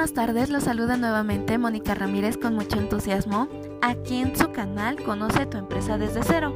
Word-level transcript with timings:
buenas 0.00 0.14
tardes, 0.14 0.48
los 0.48 0.64
saluda 0.64 0.96
nuevamente 0.96 1.58
Mónica 1.58 1.94
Ramírez 1.94 2.38
con 2.38 2.54
mucho 2.54 2.78
entusiasmo 2.78 3.50
aquí 3.82 4.16
en 4.16 4.34
su 4.34 4.50
canal 4.50 4.96
Conoce 5.02 5.44
tu 5.44 5.58
empresa 5.58 5.98
desde 5.98 6.22
cero. 6.22 6.54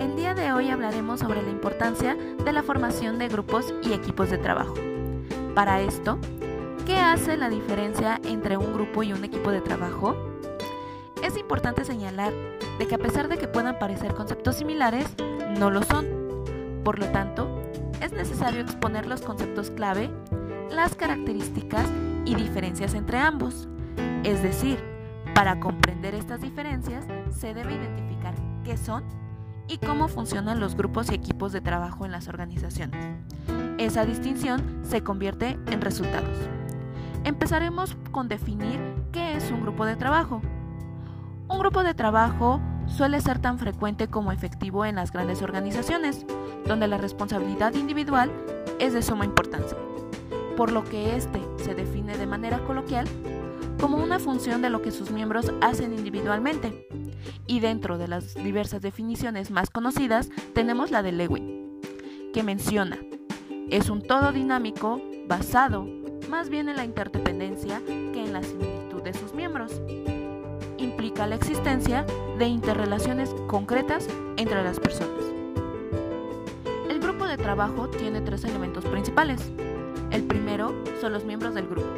El 0.00 0.16
día 0.16 0.34
de 0.34 0.52
hoy 0.52 0.70
hablaremos 0.70 1.20
sobre 1.20 1.44
la 1.44 1.50
importancia 1.50 2.16
de 2.16 2.52
la 2.52 2.64
formación 2.64 3.20
de 3.20 3.28
grupos 3.28 3.72
y 3.84 3.92
equipos 3.92 4.30
de 4.30 4.38
trabajo. 4.38 4.74
Para 5.54 5.80
esto, 5.80 6.18
¿qué 6.86 6.98
hace 6.98 7.36
la 7.36 7.50
diferencia 7.50 8.20
entre 8.24 8.56
un 8.56 8.74
grupo 8.74 9.04
y 9.04 9.12
un 9.12 9.22
equipo 9.22 9.52
de 9.52 9.60
trabajo? 9.60 10.16
Es 11.22 11.36
importante 11.36 11.84
señalar 11.84 12.32
de 12.80 12.88
que 12.88 12.96
a 12.96 12.98
pesar 12.98 13.28
de 13.28 13.38
que 13.38 13.46
puedan 13.46 13.78
parecer 13.78 14.12
conceptos 14.12 14.56
similares, 14.56 15.06
no 15.56 15.70
lo 15.70 15.84
son. 15.84 16.04
Por 16.82 16.98
lo 16.98 17.06
tanto, 17.12 17.62
es 18.02 18.10
necesario 18.10 18.60
exponer 18.60 19.06
los 19.06 19.22
conceptos 19.22 19.70
clave, 19.70 20.10
las 20.68 20.96
características 20.96 21.86
y 22.26 22.34
diferencias 22.34 22.92
entre 22.92 23.18
ambos. 23.18 23.68
Es 24.24 24.42
decir, 24.42 24.78
para 25.34 25.58
comprender 25.60 26.14
estas 26.14 26.42
diferencias 26.42 27.06
se 27.30 27.54
debe 27.54 27.74
identificar 27.74 28.34
qué 28.64 28.76
son 28.76 29.04
y 29.68 29.78
cómo 29.78 30.08
funcionan 30.08 30.60
los 30.60 30.76
grupos 30.76 31.10
y 31.10 31.14
equipos 31.14 31.52
de 31.52 31.60
trabajo 31.60 32.04
en 32.04 32.12
las 32.12 32.28
organizaciones. 32.28 33.04
Esa 33.78 34.04
distinción 34.04 34.80
se 34.82 35.02
convierte 35.02 35.58
en 35.66 35.80
resultados. 35.80 36.36
Empezaremos 37.24 37.96
con 38.12 38.28
definir 38.28 38.80
qué 39.12 39.36
es 39.36 39.50
un 39.50 39.62
grupo 39.62 39.84
de 39.84 39.96
trabajo. 39.96 40.42
Un 41.48 41.58
grupo 41.58 41.82
de 41.82 41.94
trabajo 41.94 42.60
suele 42.86 43.20
ser 43.20 43.38
tan 43.40 43.58
frecuente 43.58 44.08
como 44.08 44.32
efectivo 44.32 44.84
en 44.84 44.96
las 44.96 45.12
grandes 45.12 45.42
organizaciones, 45.42 46.24
donde 46.66 46.86
la 46.86 46.98
responsabilidad 46.98 47.74
individual 47.74 48.30
es 48.78 48.92
de 48.92 49.02
suma 49.02 49.24
importancia 49.24 49.76
por 50.56 50.72
lo 50.72 50.84
que 50.84 51.14
éste 51.14 51.38
se 51.66 51.74
define 51.74 52.16
de 52.16 52.28
manera 52.28 52.60
coloquial 52.60 53.08
como 53.80 53.96
una 53.96 54.20
función 54.20 54.62
de 54.62 54.70
lo 54.70 54.82
que 54.82 54.92
sus 54.92 55.10
miembros 55.10 55.52
hacen 55.60 55.92
individualmente. 55.92 56.86
Y 57.48 57.58
dentro 57.58 57.98
de 57.98 58.06
las 58.06 58.34
diversas 58.34 58.82
definiciones 58.82 59.50
más 59.50 59.68
conocidas 59.70 60.30
tenemos 60.54 60.92
la 60.92 61.02
de 61.02 61.10
Lewin, 61.10 61.80
que 62.32 62.44
menciona, 62.44 62.98
es 63.68 63.90
un 63.90 64.00
todo 64.00 64.30
dinámico 64.30 65.02
basado 65.26 65.88
más 66.30 66.50
bien 66.50 66.68
en 66.68 66.76
la 66.76 66.84
interdependencia 66.84 67.82
que 67.84 68.24
en 68.24 68.32
la 68.32 68.44
similitud 68.44 69.02
de 69.02 69.12
sus 69.12 69.34
miembros. 69.34 69.80
Implica 70.78 71.26
la 71.26 71.34
existencia 71.34 72.06
de 72.38 72.46
interrelaciones 72.46 73.34
concretas 73.48 74.06
entre 74.36 74.62
las 74.62 74.78
personas. 74.78 75.24
El 76.88 77.00
grupo 77.00 77.26
de 77.26 77.36
trabajo 77.36 77.88
tiene 77.88 78.20
tres 78.20 78.44
elementos 78.44 78.84
principales. 78.84 79.50
Son 81.00 81.12
los 81.12 81.24
miembros 81.24 81.54
del 81.54 81.68
grupo, 81.68 81.88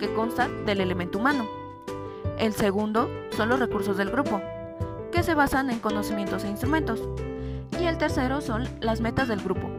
que 0.00 0.12
constan 0.14 0.66
del 0.66 0.80
elemento 0.80 1.18
humano. 1.18 1.46
El 2.38 2.52
segundo 2.54 3.08
son 3.36 3.48
los 3.48 3.60
recursos 3.60 3.96
del 3.96 4.10
grupo, 4.10 4.40
que 5.12 5.22
se 5.22 5.34
basan 5.34 5.70
en 5.70 5.78
conocimientos 5.78 6.42
e 6.42 6.48
instrumentos. 6.48 7.00
Y 7.80 7.84
el 7.84 7.98
tercero 7.98 8.40
son 8.40 8.68
las 8.80 9.00
metas 9.00 9.28
del 9.28 9.40
grupo, 9.40 9.70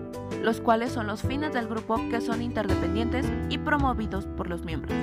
los 0.42 0.62
cuales 0.62 0.94
son 0.94 1.08
los 1.08 1.24
fines 1.24 1.52
del 1.54 1.68
grupo 1.68 1.98
que 2.09 2.22
son 2.22 2.42
interdependientes 2.42 3.30
y 3.50 3.58
promovidos 3.58 4.26
por 4.26 4.48
los 4.50 4.64
miembros. 4.64 4.96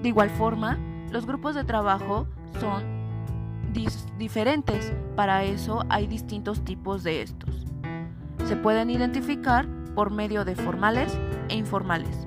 De 0.00 0.08
igual 0.08 0.30
forma, 0.30 0.78
los 1.10 1.26
grupos 1.26 1.56
de 1.56 1.64
trabajo 1.64 2.28
son 2.60 2.84
diferentes, 4.18 4.92
para 5.16 5.42
eso 5.42 5.84
hay 5.88 6.06
distintos 6.06 6.64
tipos 6.64 7.02
de 7.02 7.22
estos. 7.22 7.66
Se 8.46 8.54
pueden 8.54 8.88
identificar 8.88 9.66
por 9.94 10.10
medio 10.10 10.44
de 10.44 10.56
formales 10.56 11.18
e 11.48 11.56
informales. 11.56 12.26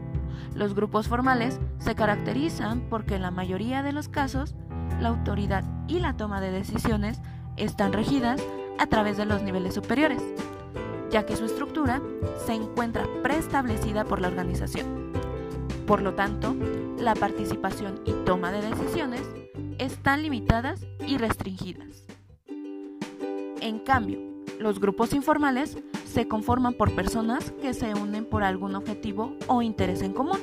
Los 0.55 0.75
grupos 0.75 1.07
formales 1.07 1.59
se 1.79 1.95
caracterizan 1.95 2.81
porque 2.89 3.15
en 3.15 3.21
la 3.21 3.31
mayoría 3.31 3.81
de 3.81 3.91
los 3.91 4.07
casos 4.07 4.55
la 4.99 5.09
autoridad 5.09 5.63
y 5.87 5.99
la 5.99 6.15
toma 6.15 6.41
de 6.41 6.51
decisiones 6.51 7.19
están 7.57 7.93
regidas 7.93 8.41
a 8.79 8.87
través 8.87 9.17
de 9.17 9.25
los 9.25 9.41
niveles 9.41 9.73
superiores, 9.73 10.21
ya 11.09 11.25
que 11.25 11.35
su 11.35 11.45
estructura 11.45 12.01
se 12.45 12.53
encuentra 12.53 13.05
preestablecida 13.21 14.05
por 14.05 14.21
la 14.21 14.27
organización. 14.27 15.11
Por 15.87 16.01
lo 16.01 16.13
tanto, 16.13 16.55
la 16.97 17.13
participación 17.13 17.99
y 18.05 18.13
toma 18.25 18.51
de 18.51 18.61
decisiones 18.61 19.21
están 19.79 20.21
limitadas 20.21 20.85
y 21.05 21.17
restringidas. 21.17 22.05
En 23.59 23.79
cambio, 23.79 24.19
los 24.59 24.79
grupos 24.79 25.13
informales 25.13 25.77
se 26.13 26.27
conforman 26.27 26.75
por 26.75 26.93
personas 26.93 27.51
que 27.59 27.73
se 27.73 27.95
unen 27.95 28.25
por 28.25 28.43
algún 28.43 28.75
objetivo 28.75 29.35
o 29.47 29.63
interés 29.63 30.03
en 30.03 30.13
común. 30.13 30.37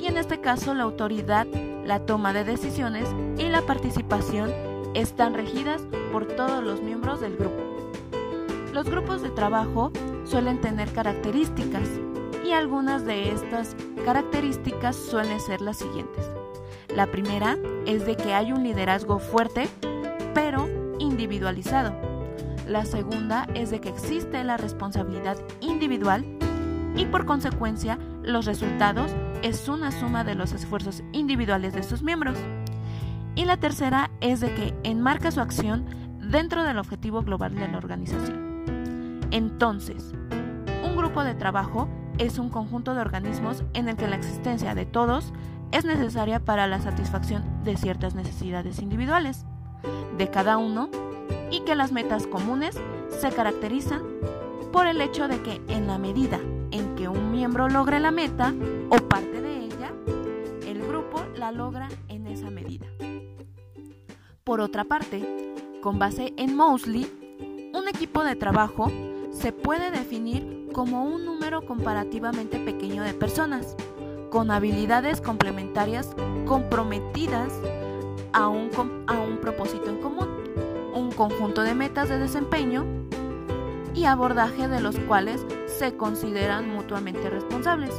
Y 0.00 0.06
en 0.06 0.16
este 0.16 0.40
caso 0.40 0.72
la 0.72 0.84
autoridad, 0.84 1.46
la 1.84 2.06
toma 2.06 2.32
de 2.32 2.44
decisiones 2.44 3.06
y 3.36 3.42
la 3.50 3.60
participación 3.60 4.50
están 4.94 5.34
regidas 5.34 5.82
por 6.12 6.24
todos 6.26 6.64
los 6.64 6.80
miembros 6.80 7.20
del 7.20 7.36
grupo. 7.36 7.90
Los 8.72 8.88
grupos 8.88 9.20
de 9.20 9.28
trabajo 9.28 9.92
suelen 10.24 10.62
tener 10.62 10.90
características 10.90 11.86
y 12.42 12.52
algunas 12.52 13.04
de 13.04 13.32
estas 13.32 13.76
características 14.02 14.96
suelen 14.96 15.40
ser 15.40 15.60
las 15.60 15.76
siguientes. 15.76 16.24
La 16.94 17.06
primera 17.06 17.58
es 17.84 18.06
de 18.06 18.16
que 18.16 18.32
hay 18.32 18.50
un 18.50 18.62
liderazgo 18.62 19.18
fuerte 19.18 19.68
pero 20.32 20.66
individualizado 20.98 22.15
la 22.66 22.84
segunda 22.84 23.46
es 23.54 23.70
de 23.70 23.80
que 23.80 23.88
existe 23.88 24.42
la 24.44 24.56
responsabilidad 24.56 25.36
individual 25.60 26.24
y 26.96 27.06
por 27.06 27.24
consecuencia 27.24 27.98
los 28.22 28.44
resultados 28.44 29.14
es 29.42 29.68
una 29.68 29.92
suma 29.92 30.24
de 30.24 30.34
los 30.34 30.52
esfuerzos 30.52 31.02
individuales 31.12 31.74
de 31.74 31.82
sus 31.82 32.02
miembros. 32.02 32.36
Y 33.34 33.44
la 33.44 33.58
tercera 33.58 34.10
es 34.20 34.40
de 34.40 34.52
que 34.54 34.74
enmarca 34.82 35.30
su 35.30 35.40
acción 35.40 35.86
dentro 36.20 36.64
del 36.64 36.78
objetivo 36.78 37.22
global 37.22 37.54
de 37.54 37.68
la 37.68 37.76
organización. 37.76 38.64
Entonces, 39.30 40.12
un 40.84 40.96
grupo 40.96 41.22
de 41.22 41.34
trabajo 41.34 41.88
es 42.18 42.38
un 42.38 42.48
conjunto 42.48 42.94
de 42.94 43.00
organismos 43.00 43.62
en 43.74 43.88
el 43.88 43.96
que 43.96 44.08
la 44.08 44.16
existencia 44.16 44.74
de 44.74 44.86
todos 44.86 45.32
es 45.70 45.84
necesaria 45.84 46.40
para 46.40 46.66
la 46.66 46.80
satisfacción 46.80 47.44
de 47.62 47.76
ciertas 47.76 48.14
necesidades 48.14 48.80
individuales 48.80 49.44
de 50.16 50.30
cada 50.30 50.56
uno 50.56 50.88
y 51.50 51.60
que 51.60 51.74
las 51.74 51.92
metas 51.92 52.26
comunes 52.26 52.76
se 53.20 53.30
caracterizan 53.30 54.02
por 54.72 54.86
el 54.86 55.00
hecho 55.00 55.28
de 55.28 55.40
que 55.42 55.60
en 55.68 55.86
la 55.86 55.98
medida 55.98 56.40
en 56.70 56.94
que 56.96 57.08
un 57.08 57.30
miembro 57.30 57.68
logre 57.68 58.00
la 58.00 58.10
meta 58.10 58.52
o 58.90 58.96
parte 58.96 59.40
de 59.40 59.58
ella, 59.64 59.92
el 60.66 60.86
grupo 60.86 61.24
la 61.34 61.52
logra 61.52 61.88
en 62.08 62.26
esa 62.26 62.50
medida. 62.50 62.86
Por 64.44 64.60
otra 64.60 64.84
parte, 64.84 65.54
con 65.80 65.98
base 65.98 66.32
en 66.36 66.54
Mosley, 66.56 67.10
un 67.74 67.88
equipo 67.88 68.24
de 68.24 68.36
trabajo 68.36 68.90
se 69.30 69.52
puede 69.52 69.90
definir 69.90 70.68
como 70.72 71.04
un 71.04 71.24
número 71.24 71.64
comparativamente 71.64 72.58
pequeño 72.58 73.02
de 73.02 73.14
personas, 73.14 73.76
con 74.30 74.50
habilidades 74.50 75.20
complementarias 75.20 76.14
comprometidas 76.46 77.52
a 78.32 78.48
un, 78.48 78.70
a 79.06 79.18
un 79.18 79.38
propósito 79.38 79.88
en 79.88 79.98
común 79.98 80.35
conjunto 81.16 81.62
de 81.62 81.74
metas 81.74 82.08
de 82.08 82.18
desempeño 82.18 82.84
y 83.94 84.04
abordaje 84.04 84.68
de 84.68 84.80
los 84.80 84.98
cuales 85.00 85.44
se 85.66 85.96
consideran 85.96 86.68
mutuamente 86.68 87.30
responsables. 87.30 87.92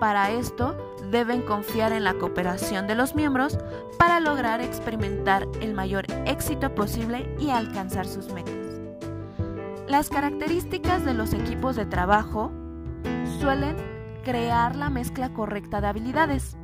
Para 0.00 0.30
esto, 0.32 0.76
deben 1.10 1.42
confiar 1.42 1.92
en 1.92 2.04
la 2.04 2.14
cooperación 2.14 2.86
de 2.86 2.96
los 2.96 3.14
miembros 3.14 3.58
para 3.98 4.18
lograr 4.18 4.60
experimentar 4.60 5.46
el 5.60 5.74
mayor 5.74 6.06
éxito 6.26 6.74
posible 6.74 7.32
y 7.38 7.50
alcanzar 7.50 8.06
sus 8.06 8.32
metas. 8.32 8.52
Las 9.88 10.08
características 10.08 11.04
de 11.04 11.14
los 11.14 11.32
equipos 11.34 11.76
de 11.76 11.86
trabajo 11.86 12.50
suelen 13.38 13.76
crear 14.24 14.74
la 14.74 14.90
mezcla 14.90 15.32
correcta 15.32 15.80
de 15.80 15.86
habilidades, 15.88 16.56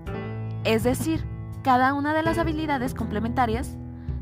es 0.64 0.82
decir, 0.82 1.24
cada 1.62 1.94
una 1.94 2.14
de 2.14 2.22
las 2.22 2.38
habilidades 2.38 2.94
complementarias 2.94 3.76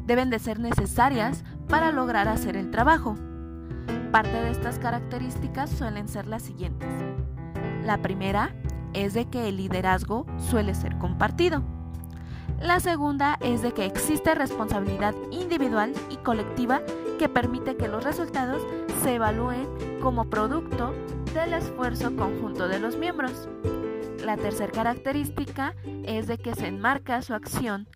deben 0.07 0.31
de 0.31 0.39
ser 0.39 0.59
necesarias 0.61 1.45
para 1.69 1.93
lograr 1.93 2.29
hacer 2.29 2.57
el 2.57 2.71
trabajo. 2.71 3.17
Parte 4.13 4.33
de 4.33 4.51
estas 4.51 4.79
características 4.79 5.71
suelen 5.71 6.09
ser 6.09 6.27
las 6.27 6.43
siguientes. 6.43 6.89
La 7.85 7.99
primera 7.99 8.55
es 8.95 9.15
de 9.15 9.27
que 9.27 9.49
el 9.49 9.59
liderazgo 9.59 10.27
suele 10.39 10.75
ser 10.75 10.97
compartido. 10.99 11.63
La 12.61 12.81
segunda 12.81 13.37
es 13.41 13.61
de 13.61 13.73
que 13.73 13.85
existe 13.85 14.35
responsabilidad 14.35 15.15
individual 15.31 15.93
y 16.11 16.17
colectiva 16.17 16.81
que 17.19 17.29
permite 17.29 17.77
que 17.77 17.89
los 17.89 18.03
resultados 18.03 18.63
se 19.03 19.17
evalúen 19.17 19.67
como 20.01 20.31
producto 20.31 20.95
del 21.35 21.53
esfuerzo 21.53 22.17
conjunto 22.17 22.69
de 22.69 22.79
los 22.79 22.97
miembros. 22.97 23.49
La 24.25 24.37
tercera 24.37 24.73
característica 24.73 25.75
es 26.05 26.27
de 26.27 26.39
que 26.39 26.55
se 26.55 26.69
enmarca 26.69 27.21
su 27.21 27.35
acción 27.35 27.89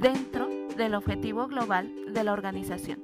dentro 0.00 0.51
del 0.76 0.94
objetivo 0.94 1.46
global 1.46 1.92
de 2.12 2.24
la 2.24 2.32
organización, 2.32 3.02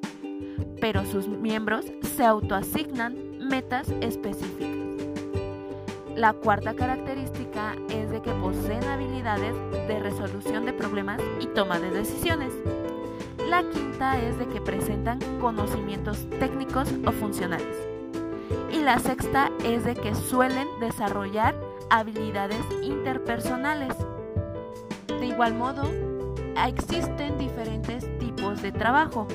pero 0.81 1.05
sus 1.05 1.29
miembros 1.29 1.87
se 2.03 2.25
autoasignan 2.25 3.39
metas 3.49 3.89
específicas. 4.01 4.69
La 6.15 6.33
cuarta 6.33 6.75
característica 6.75 7.77
es 7.91 8.11
de 8.11 8.21
que 8.21 8.33
poseen 8.33 8.83
habilidades 8.85 9.55
de 9.87 10.01
resolución 10.01 10.67
de 10.67 10.73
problemas 10.73 11.21
y 11.41 11.47
toma 11.47 11.79
de 11.79 11.91
decisiones. 11.91 12.53
La 13.49 13.63
quinta 13.63 14.21
es 14.21 14.37
de 14.39 14.47
que 14.49 14.61
presentan 14.61 15.21
conocimientos 15.41 16.27
técnicos 16.41 16.89
o 17.07 17.13
funcionales. 17.13 17.77
Y 18.73 18.81
la 18.81 18.99
sexta 18.99 19.51
es 19.65 19.85
de 19.85 19.95
que 19.95 20.15
suelen 20.15 20.67
desarrollar 20.81 21.55
habilidades 21.89 22.65
interpersonales. 22.83 23.95
De 25.07 25.27
igual 25.27 25.55
modo, 25.55 25.85
existen 26.67 27.39
diferentes 27.39 28.07
tipos 28.19 28.61
de 28.63 28.73
trabajo. 28.73 29.29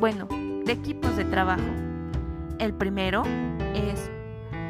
Bueno, 0.00 0.26
de 0.64 0.72
equipos 0.72 1.16
de 1.16 1.24
trabajo. 1.24 1.62
El 2.58 2.74
primero 2.74 3.22
es 3.74 4.10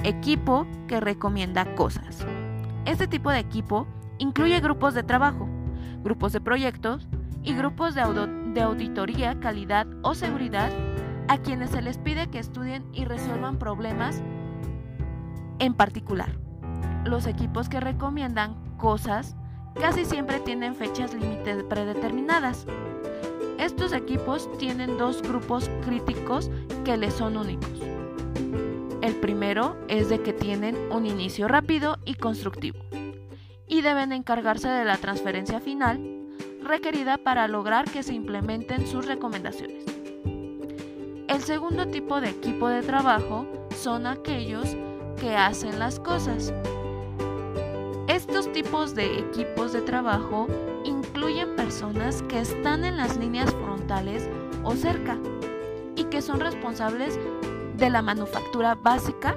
Equipo 0.05 0.67
que 0.87 1.01
recomienda 1.01 1.75
cosas. 1.77 2.27
Este 2.85 3.09
tipo 3.09 3.31
de 3.31 3.39
equipo 3.39 3.87
incluye 4.19 4.61
grupos 4.61 4.93
de 4.93 5.03
trabajo, 5.03 5.49
grupos 6.03 6.35
de 6.35 6.43
proyectos 6.43 7.09
y 7.43 7.55
grupos 7.55 7.95
de, 7.95 8.03
auditoría, 8.61 9.41
calidad 9.41 9.87
o 10.03 10.15
seguridad 10.15 10.71
a 11.29 11.39
quienes 11.39 11.71
se 11.71 11.81
les 11.81 11.97
pide 11.97 12.29
que 12.29 12.39
estudien 12.39 12.85
y 12.93 13.07
resuelvan 13.07 13.59
problemas 13.59 14.23
en 15.59 15.73
particular. 15.73 16.39
Los 17.07 17.27
equipos 17.27 17.71
que 17.71 17.81
recomiendan 17.81 18.57
cosas 18.77 19.37
casi 19.75 20.05
siempre 20.05 20.41
tienen 20.41 20.75
fechas 20.75 21.15
límites 21.15 21.63
predeterminadas. 21.65 22.67
Estos 23.59 23.93
equipos 23.93 24.49
tienen 24.59 24.99
dos 24.99 25.23
grupos 25.23 25.71
críticos 25.85 26.51
que 26.85 26.97
les 26.97 27.15
son 27.15 27.37
únicos. 27.37 27.71
El 29.01 29.15
primero 29.17 29.77
es 29.89 30.09
de 30.09 30.23
que 30.23 30.33
tienen 30.33 30.77
un 30.91 31.07
inicio 31.07 31.47
rápido 31.49 31.99
y 32.05 32.15
constructivo 32.15 32.79
y 33.67 33.81
deben 33.83 34.13
encargarse 34.13 34.69
de 34.69 34.85
la 34.85 34.97
transferencia 34.97 35.61
final 35.61 36.01
requerida 36.63 37.19
para 37.19 37.47
lograr 37.49 37.91
que 37.91 38.03
se 38.03 38.15
implementen 38.15 38.87
sus 38.87 39.07
recomendaciones. 39.07 39.85
El 41.29 41.43
segundo 41.43 41.87
tipo 41.89 42.21
de 42.21 42.31
equipo 42.31 42.69
de 42.69 42.83
trabajo 42.83 43.47
son 43.77 44.07
aquellos 44.07 44.77
que 45.21 45.37
hacen 45.37 45.79
las 45.79 46.01
cosas. 46.01 46.53
Tipos 48.55 48.95
de 48.95 49.19
equipos 49.19 49.73
de 49.73 49.81
trabajo 49.81 50.47
incluyen 50.85 51.57
personas 51.57 52.23
que 52.23 52.39
están 52.39 52.85
en 52.85 52.97
las 52.97 53.17
líneas 53.17 53.53
frontales 53.53 54.31
o 54.63 54.77
cerca 54.77 55.19
y 55.97 56.05
que 56.05 56.23
son 56.23 56.39
responsables 56.39 57.19
de 57.77 57.91
la 57.91 58.01
manufactura 58.01 58.77
básica, 58.77 59.35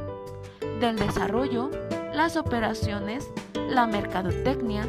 del 0.79 0.97
desarrollo, 0.97 1.71
las 2.13 2.37
operaciones, 2.37 3.27
la 3.67 3.87
mercadotecnia, 3.87 4.87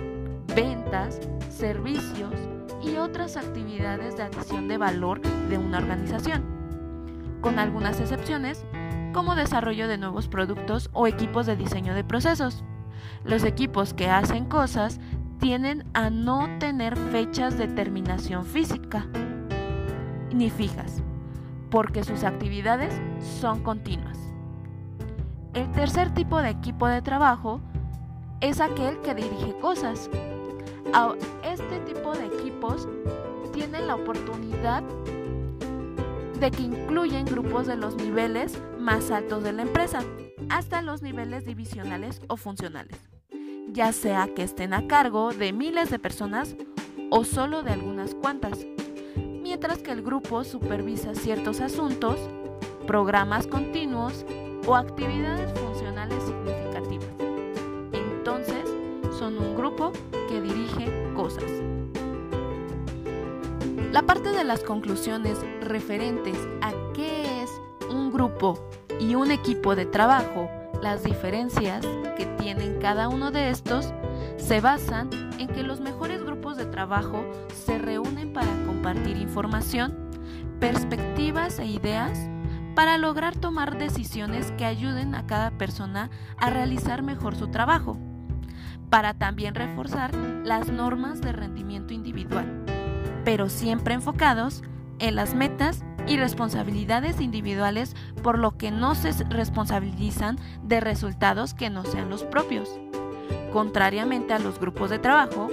ventas, 0.55 1.21
servicios 1.49 2.35
y 2.83 2.97
otras 2.97 3.39
actividades 3.39 4.19
de 4.19 4.25
adición 4.25 4.69
de 4.69 4.77
valor 4.77 5.23
de 5.49 5.57
una 5.57 5.79
organización, 5.79 6.45
con 7.41 7.59
algunas 7.59 7.99
excepciones 7.99 8.63
como 9.15 9.35
desarrollo 9.35 9.89
de 9.89 9.97
nuevos 9.97 10.29
productos 10.29 10.91
o 10.93 11.07
equipos 11.07 11.47
de 11.47 11.57
diseño 11.57 11.95
de 11.95 12.05
procesos. 12.05 12.63
Los 13.25 13.45
equipos 13.45 13.95
que 13.95 14.09
hacen 14.09 14.45
cosas 14.47 15.01
tienen 15.41 15.85
a 15.95 16.11
no 16.11 16.49
tener 16.59 16.97
fechas 16.97 17.57
de 17.59 17.69
terminación 17.69 18.45
física 18.45 19.07
ni 20.33 20.51
fijas 20.51 21.03
porque 21.71 22.05
sus 22.05 22.25
actividades 22.25 22.95
son 23.41 23.63
continuas. 23.63 24.19
El 25.55 25.71
tercer 25.73 26.13
tipo 26.15 26.41
de 26.41 26.51
equipo 26.51 26.87
de 26.87 27.03
trabajo 27.03 27.61
es 28.41 28.61
aquel 28.61 29.01
que 29.01 29.15
dirige 29.15 29.55
cosas. 29.61 30.09
Este 31.43 31.81
tipo 31.81 32.13
de 32.13 32.27
equipos 32.27 32.89
tienen 33.53 33.87
la 33.87 33.97
oportunidad 33.97 34.83
de 36.41 36.51
que 36.51 36.63
incluyen 36.63 37.27
grupos 37.27 37.67
de 37.67 37.77
los 37.77 37.97
niveles 37.97 38.59
más 38.79 39.11
altos 39.11 39.43
de 39.43 39.53
la 39.53 39.63
empresa, 39.63 40.01
hasta 40.49 40.83
los 40.83 41.03
niveles 41.03 41.45
divisionales 41.45 42.21
o 42.29 42.37
funcionales, 42.37 42.99
ya 43.73 43.93
sea 43.93 44.29
que 44.35 44.43
estén 44.43 44.75
a 44.75 44.87
cargo 44.87 45.33
de 45.33 45.53
miles 45.53 45.91
de 45.91 45.99
personas 45.99 46.57
o 47.11 47.25
solo 47.25 47.63
de 47.63 47.73
algunas 47.73 48.15
cuantas 48.15 48.67
mientras 49.49 49.79
que 49.79 49.93
el 49.93 50.03
grupo 50.03 50.45
supervisa 50.45 51.15
ciertos 51.15 51.63
asuntos, 51.63 52.21
programas 52.87 53.47
continuos 53.47 54.27
o 54.67 54.77
actividades 54.77 55.51
funcionales 55.59 56.23
significativas. 56.23 57.09
Entonces, 57.95 58.69
son 59.19 59.39
un 59.39 59.57
grupo 59.57 59.91
que 60.29 60.43
dirige 60.43 60.93
cosas. 61.17 61.51
La 63.91 64.03
parte 64.03 64.29
de 64.29 64.45
las 64.45 64.61
conclusiones 64.61 65.39
referentes 65.63 66.37
a 66.61 66.73
qué 66.93 67.43
es 67.43 67.51
un 67.89 68.13
grupo 68.13 68.69
y 69.01 69.15
un 69.15 69.31
equipo 69.31 69.77
de 69.77 69.87
trabajo, 69.87 70.51
las 70.83 71.03
diferencias 71.03 71.85
que 72.17 72.27
tienen 72.39 72.79
cada 72.81 73.09
uno 73.09 73.31
de 73.31 73.51
estos, 73.51 73.93
se 74.37 74.61
basan 74.61 75.11
en 75.39 75.49
que 75.49 75.63
los 75.63 75.81
mejores 75.81 76.23
grupos 76.23 76.57
de 76.57 76.67
trabajo 76.67 77.25
se 77.65 77.79
reúnen 77.79 78.33
para 78.33 78.51
compartir 78.67 79.17
información, 79.17 79.97
perspectivas 80.61 81.59
e 81.59 81.67
ideas 81.67 82.19
para 82.75 82.97
lograr 82.97 83.35
tomar 83.35 83.77
decisiones 83.77 84.53
que 84.53 84.65
ayuden 84.65 85.17
a 85.17 85.27
cada 85.27 85.51
persona 85.51 86.11
a 86.37 86.49
realizar 86.49 87.03
mejor 87.03 87.35
su 87.35 87.49
trabajo, 87.49 87.99
para 88.89 89.15
también 89.15 89.57
reforzar 89.57 90.15
las 90.15 90.69
normas 90.69 91.21
de 91.21 91.33
rendimiento 91.33 91.93
individual, 91.93 92.65
pero 93.25 93.49
siempre 93.49 93.95
enfocados 93.95 94.63
en 95.01 95.17
las 95.17 95.35
metas 95.35 95.85
y 96.09 96.17
responsabilidades 96.17 97.21
individuales 97.21 97.95
por 98.23 98.39
lo 98.39 98.57
que 98.57 98.71
no 98.71 98.95
se 98.95 99.13
responsabilizan 99.25 100.39
de 100.63 100.81
resultados 100.81 101.55
que 101.55 101.71
no 101.71 101.85
sean 101.85 102.11
los 102.11 102.25
propios. 102.25 102.71
Contrariamente 103.53 104.33
a 104.33 104.39
los 104.39 104.59
grupos 104.59 104.91
de 104.91 104.99
trabajo, 104.99 105.49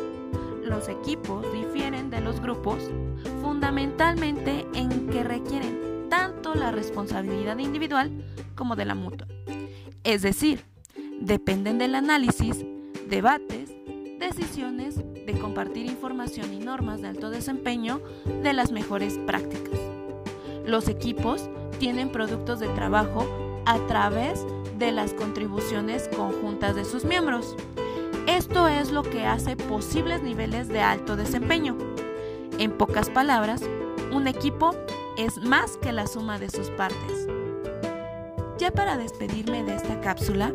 los 0.63 0.89
equipos 0.89 1.45
difieren 1.53 2.09
de 2.09 2.21
los 2.21 2.39
grupos 2.41 2.89
fundamentalmente 3.41 4.65
en 4.73 5.07
que 5.09 5.23
requieren 5.23 6.07
tanto 6.09 6.55
la 6.55 6.71
responsabilidad 6.71 7.57
individual 7.57 8.11
como 8.55 8.75
de 8.75 8.85
la 8.85 8.95
mutua. 8.95 9.27
Es 10.03 10.21
decir, 10.21 10.65
dependen 11.19 11.77
del 11.77 11.95
análisis, 11.95 12.65
debates, 13.07 13.71
decisiones, 14.19 14.97
de 14.97 15.39
compartir 15.39 15.85
información 15.85 16.53
y 16.53 16.59
normas 16.59 17.01
de 17.01 17.09
alto 17.09 17.29
desempeño 17.29 18.01
de 18.43 18.53
las 18.53 18.71
mejores 18.71 19.17
prácticas. 19.25 19.79
Los 20.65 20.87
equipos 20.87 21.49
tienen 21.79 22.09
productos 22.09 22.59
de 22.59 22.67
trabajo 22.69 23.27
a 23.65 23.77
través 23.87 24.45
de 24.77 24.91
las 24.91 25.13
contribuciones 25.13 26.09
conjuntas 26.15 26.75
de 26.75 26.85
sus 26.85 27.05
miembros. 27.05 27.55
Esto 28.27 28.67
es 28.67 28.91
lo 28.91 29.03
que 29.03 29.25
hace 29.25 29.55
posibles 29.55 30.23
niveles 30.23 30.67
de 30.67 30.81
alto 30.81 31.15
desempeño. 31.15 31.77
En 32.57 32.71
pocas 32.71 33.09
palabras, 33.09 33.61
un 34.11 34.27
equipo 34.27 34.75
es 35.17 35.37
más 35.37 35.77
que 35.77 35.91
la 35.91 36.07
suma 36.07 36.39
de 36.39 36.49
sus 36.49 36.69
partes. 36.71 37.27
Ya 38.57 38.71
para 38.71 38.97
despedirme 38.97 39.63
de 39.63 39.75
esta 39.75 40.01
cápsula, 40.01 40.51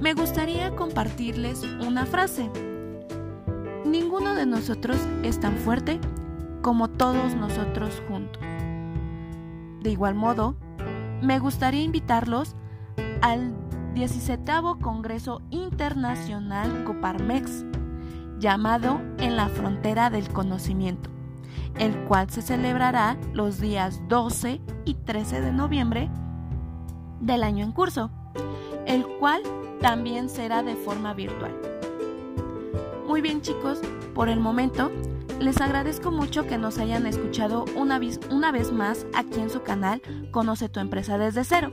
me 0.00 0.14
gustaría 0.14 0.74
compartirles 0.74 1.62
una 1.64 2.06
frase. 2.06 2.48
Ninguno 3.84 4.34
de 4.34 4.46
nosotros 4.46 4.96
es 5.22 5.38
tan 5.40 5.58
fuerte 5.58 6.00
como 6.62 6.88
todos 6.88 7.34
nosotros 7.34 8.02
juntos. 8.08 8.51
De 9.82 9.90
igual 9.90 10.14
modo, 10.14 10.54
me 11.22 11.40
gustaría 11.40 11.82
invitarlos 11.82 12.54
al 13.20 13.52
17 13.94 14.52
Congreso 14.80 15.42
Internacional 15.50 16.84
Coparmex, 16.84 17.64
llamado 18.38 19.00
En 19.18 19.36
la 19.36 19.48
Frontera 19.48 20.08
del 20.08 20.28
Conocimiento, 20.28 21.10
el 21.78 21.96
cual 22.04 22.30
se 22.30 22.42
celebrará 22.42 23.16
los 23.32 23.58
días 23.58 24.00
12 24.08 24.60
y 24.84 24.94
13 24.94 25.40
de 25.40 25.52
noviembre 25.52 26.08
del 27.20 27.42
año 27.42 27.64
en 27.64 27.72
curso, 27.72 28.10
el 28.86 29.04
cual 29.18 29.42
también 29.80 30.28
será 30.28 30.62
de 30.62 30.76
forma 30.76 31.12
virtual. 31.12 31.52
Muy 33.08 33.20
bien 33.20 33.40
chicos, 33.40 33.80
por 34.14 34.28
el 34.28 34.38
momento 34.38 34.92
les 35.42 35.60
agradezco 35.60 36.10
mucho 36.10 36.46
que 36.46 36.56
nos 36.56 36.78
hayan 36.78 37.06
escuchado 37.06 37.64
una 37.74 37.98
vez, 37.98 38.20
una 38.30 38.52
vez 38.52 38.72
más 38.72 39.06
aquí 39.14 39.40
en 39.40 39.50
su 39.50 39.62
canal 39.62 40.00
Conoce 40.30 40.68
tu 40.68 40.80
empresa 40.80 41.18
desde 41.18 41.44
cero, 41.44 41.72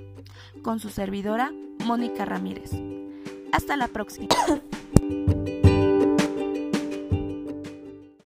con 0.64 0.80
su 0.80 0.90
servidora 0.90 1.52
Mónica 1.86 2.26
Ramírez. 2.26 2.72
Hasta 3.54 3.78
la 3.78 3.88
próxima. 3.88 4.28